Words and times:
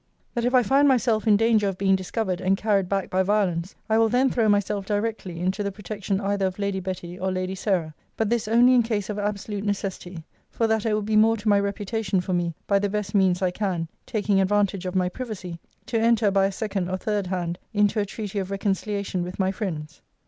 'That 0.33 0.45
if 0.45 0.55
I 0.55 0.63
find 0.63 0.87
myself 0.87 1.27
in 1.27 1.37
danger 1.37 1.67
of 1.67 1.77
being 1.77 1.95
discovered, 1.95 2.41
and 2.41 2.57
carried 2.57 2.89
back 2.89 3.11
by 3.11 3.21
violence, 3.21 3.75
I 3.87 3.99
will 3.99 4.09
then 4.09 4.31
throw 4.31 4.49
myself 4.49 4.87
directly 4.87 5.39
into 5.39 5.61
the 5.61 5.71
protection 5.71 6.19
either 6.19 6.47
of 6.47 6.57
Lady 6.57 6.79
Betty 6.79 7.19
or 7.19 7.31
Lady 7.31 7.53
Sarah: 7.53 7.93
but 8.17 8.27
this 8.27 8.47
only 8.47 8.73
in 8.73 8.81
case 8.81 9.11
of 9.11 9.19
absolute 9.19 9.63
necessity; 9.63 10.23
for 10.49 10.65
that 10.65 10.87
it 10.87 10.95
will 10.95 11.03
be 11.03 11.15
more 11.15 11.37
to 11.37 11.47
my 11.47 11.59
reputation, 11.59 12.19
for 12.19 12.33
me, 12.33 12.55
by 12.65 12.79
the 12.79 12.89
best 12.89 13.13
means 13.13 13.43
I 13.43 13.51
can, 13.51 13.87
(taking 14.07 14.41
advantage 14.41 14.87
of 14.87 14.95
my 14.95 15.07
privacy,) 15.07 15.59
to 15.85 15.99
enter 15.99 16.31
by 16.31 16.47
a 16.47 16.51
second 16.51 16.89
or 16.89 16.97
third 16.97 17.27
hand 17.27 17.59
into 17.71 17.99
a 17.99 18.05
treaty 18.07 18.39
of 18.39 18.49
reconciliation 18.49 19.21
with 19.21 19.37
my 19.37 19.51
friends. 19.51 20.01